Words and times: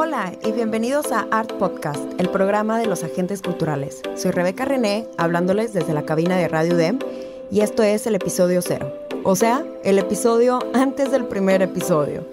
Hola 0.00 0.32
y 0.44 0.52
bienvenidos 0.52 1.10
a 1.10 1.26
Art 1.32 1.54
Podcast, 1.54 2.00
el 2.18 2.30
programa 2.30 2.78
de 2.78 2.86
los 2.86 3.02
agentes 3.02 3.42
culturales. 3.42 4.00
Soy 4.14 4.30
Rebeca 4.30 4.64
René, 4.64 5.08
hablándoles 5.16 5.72
desde 5.72 5.92
la 5.92 6.04
cabina 6.04 6.36
de 6.36 6.46
Radio 6.46 6.76
DEM, 6.76 7.00
y 7.50 7.62
esto 7.62 7.82
es 7.82 8.06
el 8.06 8.14
episodio 8.14 8.62
cero, 8.62 8.92
o 9.24 9.34
sea, 9.34 9.64
el 9.82 9.98
episodio 9.98 10.60
antes 10.72 11.10
del 11.10 11.24
primer 11.24 11.62
episodio. 11.62 12.24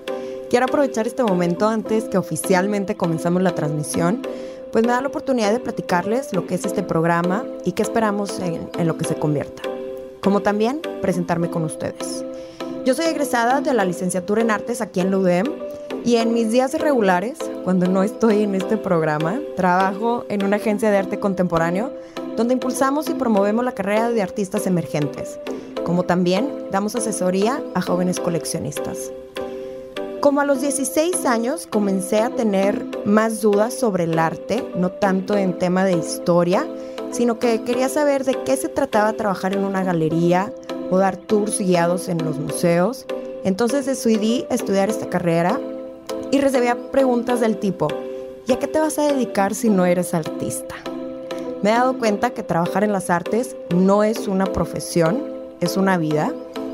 Quiero 0.48 0.68
aprovechar 0.68 1.08
este 1.08 1.24
momento 1.24 1.68
antes 1.68 2.04
que 2.04 2.20
oficialmente 2.20 2.94
comenzamos 2.94 3.42
la 3.42 3.56
transmisión, 3.56 4.22
pues 4.72 4.86
me 4.86 4.92
da 4.92 5.02
la 5.02 5.08
oportunidad 5.08 5.52
de 5.52 5.60
platicarles 5.60 6.34
lo 6.34 6.46
que 6.46 6.54
es 6.54 6.66
este 6.66 6.84
programa 6.84 7.46
y 7.64 7.72
qué 7.72 7.82
esperamos 7.82 8.40
en, 8.42 8.70
en 8.78 8.86
lo 8.86 8.96
que 8.96 9.06
se 9.06 9.16
convierta, 9.16 9.64
como 10.22 10.42
también 10.42 10.82
presentarme 11.02 11.50
con 11.50 11.64
ustedes. 11.64 12.24
Yo 12.86 12.94
soy 12.94 13.06
egresada 13.06 13.62
de 13.62 13.74
la 13.74 13.86
licenciatura 13.86 14.44
en 14.44 14.52
artes 14.52 14.82
aquí 14.82 15.00
en 15.00 15.10
la 15.10 15.18
UDEM 15.18 15.65
y 16.06 16.18
en 16.18 16.34
mis 16.34 16.52
días 16.52 16.72
regulares, 16.80 17.40
cuando 17.64 17.88
no 17.88 18.04
estoy 18.04 18.44
en 18.44 18.54
este 18.54 18.78
programa, 18.78 19.42
trabajo 19.56 20.24
en 20.30 20.44
una 20.44 20.58
agencia 20.58 20.92
de 20.92 20.98
arte 21.00 21.20
contemporáneo 21.20 21.92
donde 22.38 22.54
impulsamos 22.54 23.10
y 23.10 23.16
promovemos 23.16 23.66
la 23.66 23.72
carrera 23.72 24.10
de 24.10 24.22
artistas 24.22 24.68
emergentes, 24.68 25.40
como 25.84 26.04
también 26.04 26.68
damos 26.70 26.96
asesoría 26.96 27.60
a 27.74 27.82
jóvenes 27.82 28.20
coleccionistas. 28.20 29.12
Como 30.22 30.42
a 30.42 30.46
los 30.46 30.62
16 30.62 31.26
años 31.26 31.66
comencé 31.66 32.20
a 32.20 32.30
tener 32.30 32.86
más 33.06 33.42
dudas 33.42 33.74
sobre 33.74 34.04
el 34.04 34.20
arte, 34.20 34.64
no 34.76 34.92
tanto 34.92 35.36
en 35.36 35.58
tema 35.58 35.86
de 35.86 35.94
historia, 35.94 36.68
sino 37.10 37.40
que 37.40 37.64
quería 37.64 37.90
saber 37.90 38.26
de 38.26 38.44
qué 38.44 38.56
se 38.58 38.70
trataba 38.70 39.14
trabajar 39.14 39.54
en 39.54 39.64
una 39.64 39.84
galería 39.84 40.54
o 40.92 41.00
dar 41.00 41.18
tours 41.18 41.58
guiados 41.58 42.10
en 42.10 42.24
los 42.24 42.38
museos. 42.38 43.08
Entonces 43.44 43.88
decidí 43.88 44.46
estudiar 44.50 44.90
esta 44.90 45.10
carrera 45.10 45.60
y 46.32 46.40
recibía 46.40 46.92
preguntas 46.92 47.40
del 47.40 47.58
tipo, 47.58 47.88
¿y 48.48 48.52
a 48.54 48.60
qué 48.60 48.68
te 48.68 48.80
vas 48.80 49.00
a 49.00 49.08
dedicar 49.08 49.56
si 49.56 49.70
no 49.70 49.86
eres 49.86 50.14
artista? 50.14 50.76
Me 51.62 51.72
he 51.72 51.74
dado 51.74 51.98
cuenta 51.98 52.32
que 52.32 52.44
trabajar 52.44 52.84
en 52.84 52.92
las 52.92 53.10
artes 53.10 53.56
no 53.74 54.04
es 54.04 54.28
una 54.28 54.46
profesión, 54.46 55.24
es 55.62 55.78
una 55.78 55.98
vida, 55.98 56.34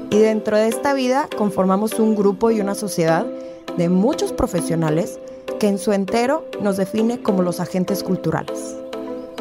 y 0.09 0.19
dentro 0.19 0.57
de 0.57 0.67
esta 0.67 0.93
vida 0.93 1.29
conformamos 1.37 1.93
un 1.99 2.15
grupo 2.15 2.51
y 2.51 2.59
una 2.59 2.75
sociedad 2.75 3.25
de 3.77 3.87
muchos 3.87 4.33
profesionales 4.33 5.19
que 5.59 5.67
en 5.67 5.77
su 5.77 5.93
entero 5.93 6.45
nos 6.61 6.77
define 6.77 7.21
como 7.21 7.41
los 7.41 7.59
agentes 7.59 8.03
culturales. 8.03 8.75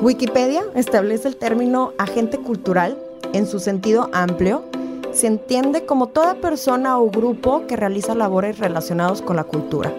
Wikipedia 0.00 0.62
establece 0.74 1.28
el 1.28 1.36
término 1.36 1.92
agente 1.98 2.38
cultural 2.38 2.96
en 3.32 3.46
su 3.46 3.58
sentido 3.58 4.08
amplio 4.12 4.64
se 5.12 5.26
entiende 5.26 5.84
como 5.86 6.08
toda 6.08 6.36
persona 6.36 6.98
o 6.98 7.10
grupo 7.10 7.66
que 7.66 7.76
realiza 7.76 8.14
labores 8.14 8.58
relacionados 8.58 9.22
con 9.22 9.36
la 9.36 9.44
cultura. 9.44 9.92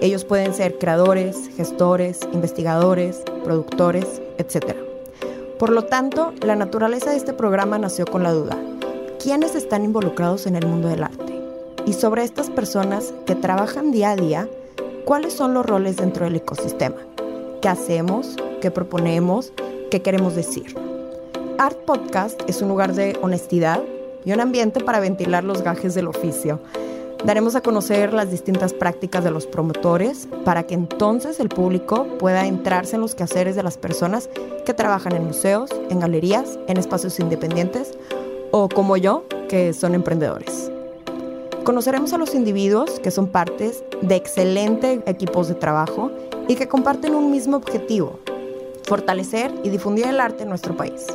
Ellos 0.00 0.24
pueden 0.24 0.52
ser 0.52 0.78
creadores, 0.78 1.48
gestores, 1.56 2.20
investigadores, 2.32 3.22
productores, 3.44 4.20
etc. 4.38 4.74
Por 5.58 5.70
lo 5.70 5.84
tanto, 5.84 6.32
la 6.42 6.56
naturaleza 6.56 7.10
de 7.10 7.16
este 7.16 7.32
programa 7.32 7.78
nació 7.78 8.04
con 8.04 8.22
la 8.22 8.32
duda. 8.32 8.56
¿Quiénes 9.22 9.54
están 9.54 9.84
involucrados 9.84 10.46
en 10.46 10.56
el 10.56 10.66
mundo 10.66 10.88
del 10.88 11.04
arte? 11.04 11.40
Y 11.86 11.94
sobre 11.94 12.24
estas 12.24 12.50
personas 12.50 13.14
que 13.26 13.34
trabajan 13.34 13.92
día 13.92 14.10
a 14.10 14.16
día, 14.16 14.48
¿cuáles 15.04 15.32
son 15.32 15.54
los 15.54 15.64
roles 15.64 15.96
dentro 15.96 16.24
del 16.24 16.36
ecosistema? 16.36 16.96
¿Qué 17.60 17.68
hacemos? 17.68 18.36
¿Qué 18.60 18.70
proponemos? 18.70 19.52
¿Qué 19.90 20.02
queremos 20.02 20.34
decir? 20.34 20.74
Art 21.58 21.78
Podcast 21.84 22.40
es 22.48 22.60
un 22.60 22.68
lugar 22.68 22.94
de 22.94 23.16
honestidad, 23.22 23.82
y 24.24 24.32
un 24.32 24.40
ambiente 24.40 24.80
para 24.80 25.00
ventilar 25.00 25.44
los 25.44 25.62
gajes 25.62 25.94
del 25.94 26.08
oficio. 26.08 26.60
Daremos 27.24 27.54
a 27.54 27.60
conocer 27.60 28.12
las 28.12 28.32
distintas 28.32 28.72
prácticas 28.72 29.22
de 29.22 29.30
los 29.30 29.46
promotores 29.46 30.26
para 30.44 30.64
que 30.64 30.74
entonces 30.74 31.38
el 31.38 31.48
público 31.48 32.06
pueda 32.18 32.46
entrarse 32.46 32.96
en 32.96 33.02
los 33.02 33.14
quehaceres 33.14 33.54
de 33.54 33.62
las 33.62 33.78
personas 33.78 34.28
que 34.66 34.74
trabajan 34.74 35.14
en 35.14 35.26
museos, 35.26 35.70
en 35.88 36.00
galerías, 36.00 36.58
en 36.66 36.78
espacios 36.78 37.20
independientes 37.20 37.96
o 38.50 38.68
como 38.68 38.96
yo, 38.96 39.24
que 39.48 39.72
son 39.72 39.94
emprendedores. 39.94 40.70
Conoceremos 41.64 42.12
a 42.12 42.18
los 42.18 42.34
individuos 42.34 42.98
que 42.98 43.12
son 43.12 43.28
partes 43.28 43.84
de 44.00 44.16
excelentes 44.16 44.98
equipos 45.06 45.46
de 45.46 45.54
trabajo 45.54 46.10
y 46.48 46.56
que 46.56 46.66
comparten 46.66 47.14
un 47.14 47.30
mismo 47.30 47.56
objetivo, 47.56 48.18
fortalecer 48.84 49.54
y 49.62 49.68
difundir 49.68 50.06
el 50.06 50.20
arte 50.20 50.42
en 50.42 50.48
nuestro 50.48 50.76
país. 50.76 51.06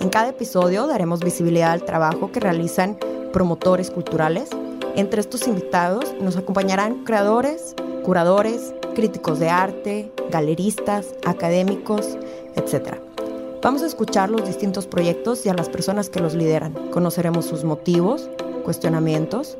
En 0.00 0.08
cada 0.08 0.30
episodio 0.30 0.86
daremos 0.86 1.20
visibilidad 1.20 1.72
al 1.72 1.84
trabajo 1.84 2.32
que 2.32 2.40
realizan 2.40 2.98
promotores 3.34 3.90
culturales. 3.90 4.48
Entre 4.96 5.20
estos 5.20 5.46
invitados 5.46 6.14
nos 6.22 6.38
acompañarán 6.38 7.04
creadores, 7.04 7.74
curadores, 8.02 8.74
críticos 8.94 9.38
de 9.38 9.50
arte, 9.50 10.10
galeristas, 10.30 11.14
académicos, 11.26 12.16
etc. 12.56 12.94
Vamos 13.62 13.82
a 13.82 13.86
escuchar 13.86 14.30
los 14.30 14.46
distintos 14.46 14.86
proyectos 14.86 15.44
y 15.44 15.50
a 15.50 15.54
las 15.54 15.68
personas 15.68 16.08
que 16.08 16.20
los 16.20 16.34
lideran. 16.34 16.72
Conoceremos 16.90 17.44
sus 17.44 17.64
motivos, 17.64 18.30
cuestionamientos, 18.64 19.58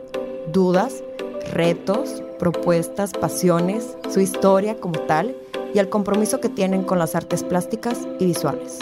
dudas, 0.51 1.05
retos, 1.53 2.23
propuestas, 2.39 3.13
pasiones, 3.13 3.95
su 4.09 4.21
historia 4.21 4.75
como 4.81 5.01
tal 5.01 5.37
y 5.75 5.79
el 5.81 5.91
compromiso 5.91 6.41
que 6.41 6.49
tienen 6.49 6.83
con 6.83 6.99
las 6.99 7.15
artes 7.15 7.45
plásticas 7.45 8.09
y 8.19 8.25
visuales. 8.25 8.79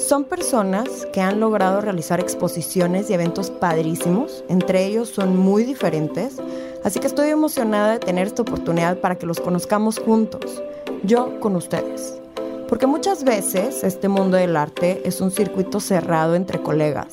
Son 0.00 0.24
personas 0.24 1.06
que 1.12 1.20
han 1.20 1.40
logrado 1.40 1.82
realizar 1.82 2.20
exposiciones 2.20 3.10
y 3.10 3.12
eventos 3.12 3.50
padrísimos, 3.50 4.42
entre 4.48 4.86
ellos 4.86 5.10
son 5.10 5.36
muy 5.36 5.62
diferentes, 5.62 6.36
así 6.82 6.98
que 7.00 7.06
estoy 7.06 7.28
emocionada 7.28 7.92
de 7.92 7.98
tener 7.98 8.26
esta 8.26 8.40
oportunidad 8.40 8.98
para 8.98 9.16
que 9.16 9.26
los 9.26 9.40
conozcamos 9.40 9.98
juntos, 9.98 10.62
yo 11.04 11.38
con 11.38 11.54
ustedes. 11.54 12.18
Porque 12.66 12.86
muchas 12.86 13.24
veces 13.24 13.84
este 13.84 14.08
mundo 14.08 14.38
del 14.38 14.56
arte 14.56 15.02
es 15.04 15.20
un 15.20 15.30
circuito 15.30 15.80
cerrado 15.80 16.34
entre 16.34 16.62
colegas. 16.62 17.08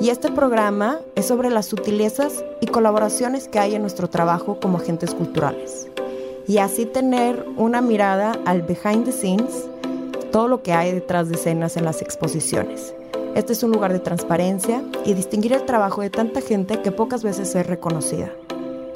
Y 0.00 0.08
este 0.08 0.32
programa 0.32 1.00
es 1.16 1.26
sobre 1.26 1.50
las 1.50 1.66
sutilezas 1.66 2.42
y 2.62 2.66
colaboraciones 2.66 3.48
que 3.48 3.58
hay 3.58 3.74
en 3.74 3.82
nuestro 3.82 4.08
trabajo 4.08 4.58
como 4.60 4.78
agentes 4.78 5.14
culturales. 5.14 5.88
Y 6.48 6.56
así 6.56 6.86
tener 6.86 7.44
una 7.58 7.82
mirada 7.82 8.32
al 8.46 8.62
behind 8.62 9.04
the 9.04 9.12
scenes 9.12 9.68
todo 10.34 10.48
lo 10.48 10.64
que 10.64 10.72
hay 10.72 10.90
detrás 10.90 11.28
de 11.28 11.36
escenas 11.36 11.76
en 11.76 11.84
las 11.84 12.02
exposiciones. 12.02 12.92
Este 13.36 13.52
es 13.52 13.62
un 13.62 13.70
lugar 13.70 13.92
de 13.92 14.00
transparencia 14.00 14.82
y 15.04 15.14
distinguir 15.14 15.52
el 15.52 15.64
trabajo 15.64 16.00
de 16.02 16.10
tanta 16.10 16.40
gente 16.40 16.82
que 16.82 16.90
pocas 16.90 17.22
veces 17.22 17.54
es 17.54 17.64
reconocida. 17.64 18.32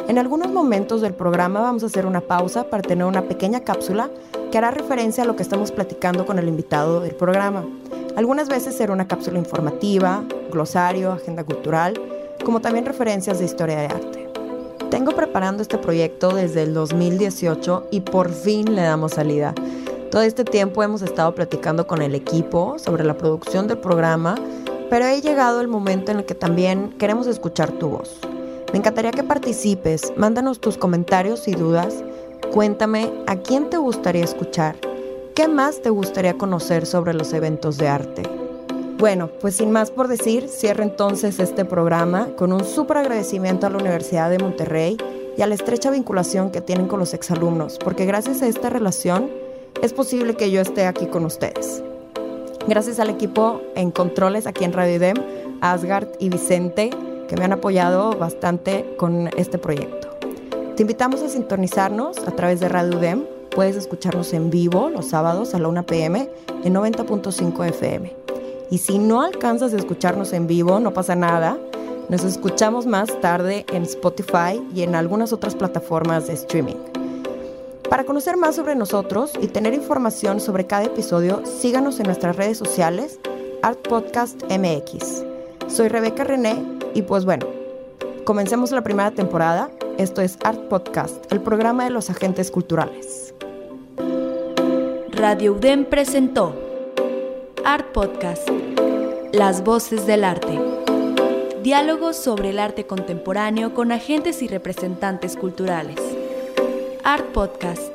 En 0.08 0.18
algunos 0.18 0.50
momentos 0.50 1.00
del 1.00 1.14
programa 1.14 1.60
vamos 1.60 1.84
a 1.84 1.86
hacer 1.86 2.06
una 2.06 2.22
pausa 2.22 2.64
para 2.64 2.82
tener 2.82 3.06
una 3.06 3.28
pequeña 3.28 3.60
cápsula 3.60 4.10
que 4.50 4.58
hará 4.58 4.72
referencia 4.72 5.22
a 5.22 5.26
lo 5.28 5.36
que 5.36 5.44
estamos 5.44 5.70
platicando 5.70 6.26
con 6.26 6.40
el 6.40 6.48
invitado 6.48 6.98
del 6.98 7.14
programa. 7.14 7.64
Algunas 8.16 8.48
veces 8.48 8.76
será 8.76 8.92
una 8.92 9.06
cápsula 9.06 9.38
informativa, 9.38 10.24
glosario, 10.50 11.12
agenda 11.12 11.44
cultural, 11.44 11.94
como 12.44 12.58
también 12.58 12.84
referencias 12.84 13.38
de 13.38 13.44
historia 13.44 13.78
de 13.78 13.86
arte. 13.86 14.28
Tengo 14.90 15.12
preparando 15.12 15.62
este 15.62 15.78
proyecto 15.78 16.34
desde 16.34 16.64
el 16.64 16.74
2018 16.74 17.86
y 17.92 18.00
por 18.00 18.32
fin 18.32 18.74
le 18.74 18.82
damos 18.82 19.12
salida. 19.12 19.54
Todo 20.10 20.22
este 20.22 20.44
tiempo 20.44 20.82
hemos 20.82 21.02
estado 21.02 21.34
platicando 21.34 21.86
con 21.86 22.00
el 22.00 22.14
equipo 22.14 22.78
sobre 22.78 23.04
la 23.04 23.18
producción 23.18 23.68
del 23.68 23.76
programa, 23.76 24.36
pero 24.88 25.04
he 25.04 25.20
llegado 25.20 25.60
el 25.60 25.68
momento 25.68 26.10
en 26.10 26.20
el 26.20 26.24
que 26.24 26.34
también 26.34 26.94
queremos 26.98 27.26
escuchar 27.26 27.72
tu 27.72 27.90
voz. 27.90 28.18
Me 28.72 28.78
encantaría 28.78 29.10
que 29.10 29.22
participes, 29.22 30.14
mándanos 30.16 30.60
tus 30.60 30.78
comentarios 30.78 31.46
y 31.46 31.52
dudas, 31.52 32.02
cuéntame 32.54 33.12
a 33.26 33.36
quién 33.36 33.68
te 33.68 33.76
gustaría 33.76 34.24
escuchar, 34.24 34.76
qué 35.34 35.46
más 35.46 35.82
te 35.82 35.90
gustaría 35.90 36.38
conocer 36.38 36.86
sobre 36.86 37.12
los 37.12 37.34
eventos 37.34 37.76
de 37.76 37.88
arte. 37.88 38.22
Bueno, 38.96 39.28
pues 39.42 39.56
sin 39.56 39.70
más 39.70 39.90
por 39.90 40.08
decir, 40.08 40.48
cierro 40.48 40.84
entonces 40.84 41.38
este 41.38 41.66
programa 41.66 42.28
con 42.36 42.54
un 42.54 42.64
súper 42.64 42.96
agradecimiento 42.96 43.66
a 43.66 43.70
la 43.70 43.76
Universidad 43.76 44.30
de 44.30 44.38
Monterrey 44.38 44.96
y 45.36 45.42
a 45.42 45.46
la 45.46 45.54
estrecha 45.54 45.90
vinculación 45.90 46.50
que 46.50 46.62
tienen 46.62 46.88
con 46.88 46.98
los 46.98 47.12
exalumnos, 47.12 47.78
porque 47.78 48.06
gracias 48.06 48.40
a 48.40 48.48
esta 48.48 48.70
relación, 48.70 49.30
es 49.82 49.92
posible 49.92 50.34
que 50.34 50.50
yo 50.50 50.60
esté 50.60 50.86
aquí 50.86 51.06
con 51.06 51.24
ustedes. 51.24 51.82
Gracias 52.66 52.98
al 52.98 53.10
equipo 53.10 53.62
en 53.74 53.90
controles 53.90 54.46
aquí 54.46 54.64
en 54.64 54.72
Radio 54.72 54.98
Dem, 54.98 55.16
Asgard 55.60 56.08
y 56.18 56.28
Vicente, 56.28 56.90
que 57.28 57.36
me 57.36 57.44
han 57.44 57.52
apoyado 57.52 58.12
bastante 58.12 58.94
con 58.96 59.28
este 59.36 59.58
proyecto. 59.58 60.08
Te 60.76 60.82
invitamos 60.82 61.22
a 61.22 61.28
sintonizarnos 61.28 62.18
a 62.18 62.30
través 62.32 62.60
de 62.60 62.68
Radio 62.68 62.98
UDEM. 62.98 63.24
Puedes 63.50 63.76
escucharnos 63.76 64.32
en 64.32 64.50
vivo 64.50 64.90
los 64.90 65.08
sábados 65.08 65.54
a 65.54 65.58
la 65.58 65.68
1 65.68 65.86
pm 65.86 66.28
en 66.64 66.74
90.5 66.74 67.66
FM. 67.68 68.12
Y 68.70 68.78
si 68.78 68.98
no 68.98 69.22
alcanzas 69.22 69.72
a 69.72 69.76
escucharnos 69.76 70.32
en 70.32 70.46
vivo, 70.46 70.78
no 70.78 70.92
pasa 70.92 71.16
nada. 71.16 71.58
Nos 72.08 72.24
escuchamos 72.24 72.86
más 72.86 73.20
tarde 73.20 73.64
en 73.72 73.82
Spotify 73.82 74.62
y 74.74 74.82
en 74.82 74.94
algunas 74.94 75.32
otras 75.32 75.54
plataformas 75.54 76.26
de 76.26 76.34
streaming. 76.34 76.97
Para 77.90 78.04
conocer 78.04 78.36
más 78.36 78.54
sobre 78.54 78.74
nosotros 78.74 79.32
y 79.40 79.46
tener 79.46 79.72
información 79.72 80.40
sobre 80.40 80.66
cada 80.66 80.84
episodio, 80.84 81.46
síganos 81.46 81.98
en 81.98 82.06
nuestras 82.06 82.36
redes 82.36 82.58
sociales, 82.58 83.18
Art 83.62 83.80
Podcast 83.88 84.42
MX. 84.44 85.24
Soy 85.68 85.88
Rebeca 85.88 86.22
René 86.22 86.62
y 86.92 87.00
pues 87.00 87.24
bueno, 87.24 87.46
comencemos 88.24 88.72
la 88.72 88.82
primera 88.82 89.10
temporada. 89.12 89.70
Esto 89.96 90.20
es 90.20 90.36
Art 90.44 90.68
Podcast, 90.68 91.32
el 91.32 91.40
programa 91.40 91.84
de 91.84 91.90
los 91.90 92.10
agentes 92.10 92.50
culturales. 92.50 93.34
Radio 95.10 95.54
UDEM 95.54 95.86
presentó 95.86 96.54
Art 97.64 97.90
Podcast, 97.92 98.46
Las 99.32 99.64
Voces 99.64 100.06
del 100.06 100.24
Arte. 100.24 100.60
Diálogos 101.62 102.16
sobre 102.16 102.50
el 102.50 102.58
arte 102.58 102.86
contemporáneo 102.86 103.72
con 103.72 103.92
agentes 103.92 104.42
y 104.42 104.48
representantes 104.48 105.36
culturales. 105.36 106.17
Art 107.10 107.32
Podcast, 107.32 107.90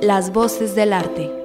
Las 0.00 0.32
Voces 0.32 0.76
del 0.76 0.92
Arte. 0.92 1.43